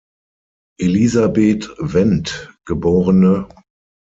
[0.79, 3.45] Elisabeth Wendt geb.